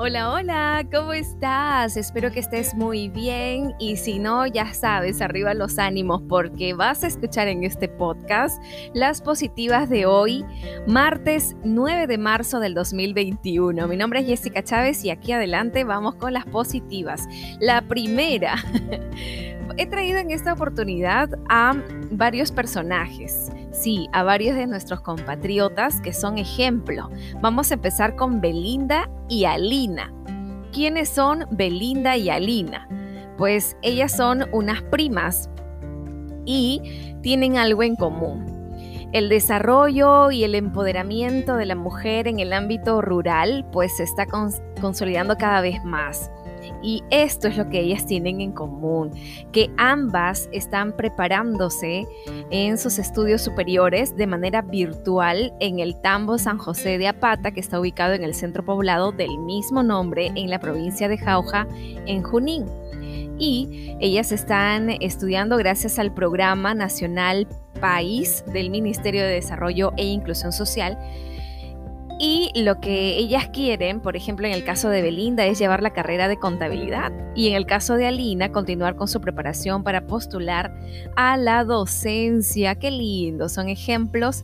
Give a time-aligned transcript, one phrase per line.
[0.00, 1.96] Hola, hola, ¿cómo estás?
[1.96, 7.02] Espero que estés muy bien y si no, ya sabes, arriba los ánimos porque vas
[7.02, 8.62] a escuchar en este podcast
[8.94, 10.44] las positivas de hoy,
[10.86, 13.88] martes 9 de marzo del 2021.
[13.88, 17.26] Mi nombre es Jessica Chávez y aquí adelante vamos con las positivas.
[17.58, 18.54] La primera,
[19.78, 21.74] he traído en esta oportunidad a
[22.10, 27.10] varios personajes sí, a varios de nuestros compatriotas que son ejemplo.
[27.40, 30.12] Vamos a empezar con Belinda y Alina.
[30.72, 32.88] ¿Quiénes son Belinda y Alina?
[33.36, 35.48] Pues ellas son unas primas
[36.44, 38.58] y tienen algo en común.
[39.12, 44.26] El desarrollo y el empoderamiento de la mujer en el ámbito rural pues se está
[44.80, 46.30] consolidando cada vez más.
[46.82, 49.10] Y esto es lo que ellas tienen en común,
[49.52, 52.06] que ambas están preparándose
[52.50, 57.60] en sus estudios superiores de manera virtual en el Tambo San José de Apata, que
[57.60, 61.66] está ubicado en el centro poblado del mismo nombre en la provincia de Jauja,
[62.06, 62.66] en Junín.
[63.38, 67.46] Y ellas están estudiando gracias al programa nacional
[67.80, 70.98] País del Ministerio de Desarrollo e Inclusión Social
[72.20, 75.92] y lo que ellas quieren, por ejemplo, en el caso de Belinda, es llevar la
[75.92, 77.12] carrera de contabilidad.
[77.36, 80.72] Y en el caso de Alina, continuar con su preparación para postular
[81.14, 82.74] a la docencia.
[82.74, 84.42] Qué lindo, son ejemplos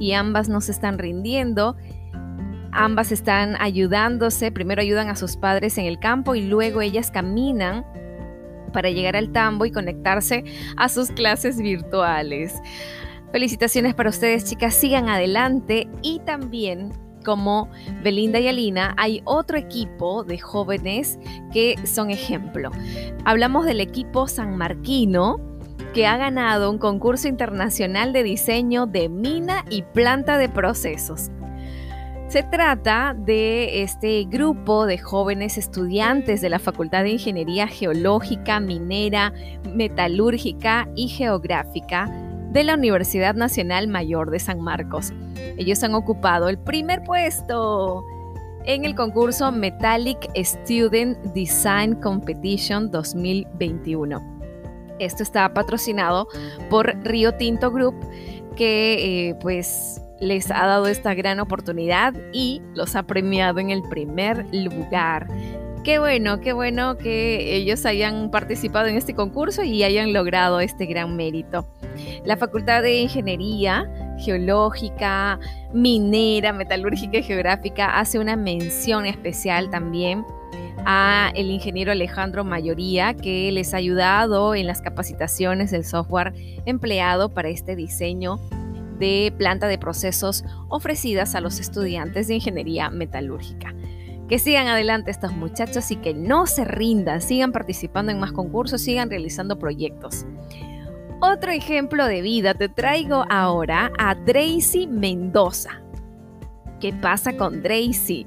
[0.00, 1.76] y ambas no se están rindiendo.
[2.72, 4.50] Ambas están ayudándose.
[4.50, 7.86] Primero ayudan a sus padres en el campo y luego ellas caminan
[8.72, 10.42] para llegar al tambo y conectarse
[10.76, 12.60] a sus clases virtuales.
[13.30, 14.74] Felicitaciones para ustedes, chicas.
[14.74, 17.68] Sigan adelante y también como
[18.02, 21.18] Belinda y Alina, hay otro equipo de jóvenes
[21.52, 22.70] que son ejemplo.
[23.24, 25.40] Hablamos del equipo San Marquino,
[25.94, 31.30] que ha ganado un concurso internacional de diseño de mina y planta de procesos.
[32.28, 39.34] Se trata de este grupo de jóvenes estudiantes de la Facultad de Ingeniería Geológica, Minera,
[39.74, 45.12] Metalúrgica y Geográfica de la Universidad Nacional Mayor de San Marcos.
[45.56, 48.04] Ellos han ocupado el primer puesto
[48.66, 54.20] en el concurso Metallic Student Design Competition 2021.
[54.98, 56.28] Esto está patrocinado
[56.68, 57.94] por Río Tinto Group,
[58.54, 63.82] que eh, pues les ha dado esta gran oportunidad y los ha premiado en el
[63.82, 65.26] primer lugar.
[65.84, 70.84] Qué bueno, qué bueno que ellos hayan participado en este concurso y hayan logrado este
[70.84, 71.66] gran mérito.
[72.24, 75.38] La Facultad de Ingeniería Geológica,
[75.72, 80.24] Minera, Metalúrgica y Geográfica hace una mención especial también
[80.84, 86.32] a el ingeniero Alejandro Mayoría que les ha ayudado en las capacitaciones del software
[86.66, 88.40] empleado para este diseño
[88.98, 93.74] de planta de procesos ofrecidas a los estudiantes de ingeniería metalúrgica.
[94.28, 98.80] Que sigan adelante estos muchachos y que no se rindan, sigan participando en más concursos,
[98.80, 100.24] sigan realizando proyectos.
[101.24, 105.80] Otro ejemplo de vida te traigo ahora a Tracy Mendoza.
[106.80, 108.26] ¿Qué pasa con Tracy?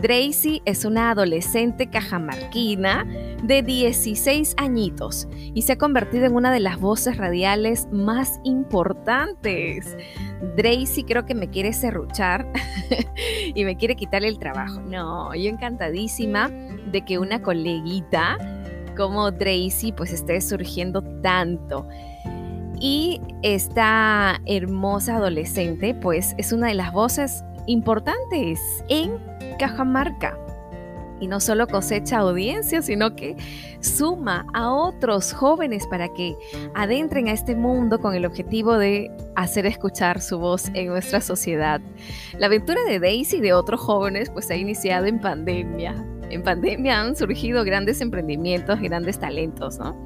[0.00, 3.04] Tracy es una adolescente cajamarquina
[3.42, 9.96] de 16 añitos y se ha convertido en una de las voces radiales más importantes.
[10.56, 12.46] Tracy creo que me quiere serruchar
[13.52, 14.80] y me quiere quitar el trabajo.
[14.82, 16.50] No, yo encantadísima
[16.92, 18.38] de que una coleguita
[18.98, 21.88] como Tracy pues esté surgiendo tanto.
[22.80, 29.12] Y esta hermosa adolescente pues es una de las voces importantes en
[29.58, 30.38] Cajamarca.
[31.20, 33.36] Y no solo cosecha audiencia, sino que
[33.80, 36.36] suma a otros jóvenes para que
[36.76, 41.80] adentren a este mundo con el objetivo de hacer escuchar su voz en nuestra sociedad.
[42.38, 45.96] La aventura de Daisy y de otros jóvenes pues ha iniciado en pandemia.
[46.30, 49.96] En pandemia han surgido grandes emprendimientos, grandes talentos, ¿no?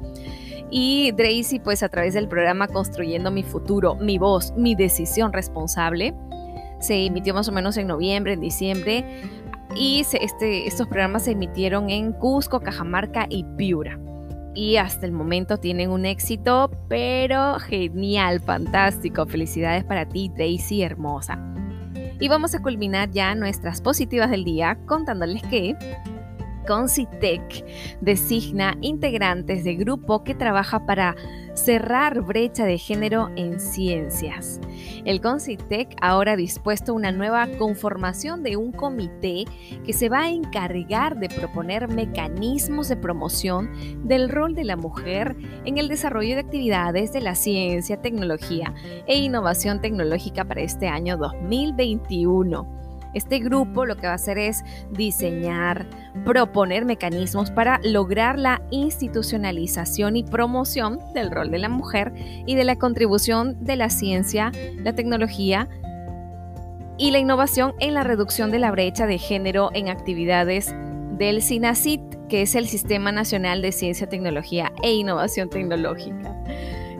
[0.69, 6.13] Y Daisy, pues a través del programa Construyendo mi futuro, mi voz, mi decisión responsable,
[6.79, 9.05] se emitió más o menos en noviembre, en diciembre,
[9.75, 13.99] y este, estos programas se emitieron en Cusco, Cajamarca y Piura.
[14.53, 19.25] Y hasta el momento tienen un éxito, pero genial, fantástico.
[19.25, 21.39] Felicidades para ti, Daisy hermosa.
[22.19, 25.75] Y vamos a culminar ya nuestras positivas del día contándoles que
[26.65, 27.65] Concitec
[28.01, 31.15] designa integrantes de grupo que trabaja para
[31.53, 34.59] cerrar brecha de género en ciencias.
[35.05, 39.45] El Concitec ahora ha dispuesto una nueva conformación de un comité
[39.85, 43.69] que se va a encargar de proponer mecanismos de promoción
[44.03, 45.35] del rol de la mujer
[45.65, 48.73] en el desarrollo de actividades de la ciencia, tecnología
[49.05, 52.82] e innovación tecnológica para este año 2021.
[53.13, 55.87] Este grupo lo que va a hacer es diseñar,
[56.25, 62.13] proponer mecanismos para lograr la institucionalización y promoción del rol de la mujer
[62.45, 65.69] y de la contribución de la ciencia, la tecnología
[66.97, 70.73] y la innovación en la reducción de la brecha de género en actividades
[71.17, 76.35] del SINACIT, que es el Sistema Nacional de Ciencia, Tecnología e Innovación Tecnológica.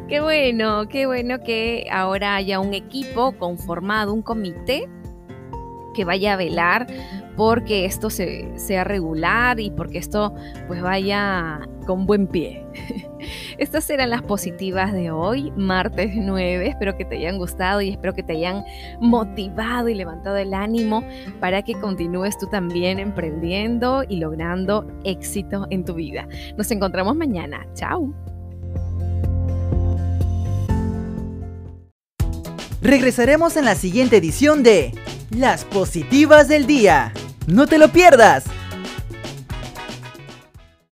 [0.07, 4.87] Qué bueno, qué bueno que ahora haya un equipo conformado, un comité
[5.93, 6.87] que vaya a velar
[7.35, 10.33] porque esto sea regular y porque esto
[10.67, 12.65] pues vaya con buen pie.
[13.57, 16.67] Estas eran las positivas de hoy, martes 9.
[16.67, 18.63] Espero que te hayan gustado y espero que te hayan
[18.99, 21.03] motivado y levantado el ánimo
[21.39, 26.27] para que continúes tú también emprendiendo y logrando éxito en tu vida.
[26.57, 27.65] Nos encontramos mañana.
[27.73, 28.13] Chao.
[32.81, 34.91] Regresaremos en la siguiente edición de
[35.35, 37.11] las positivas del día.
[37.47, 38.45] No te lo pierdas.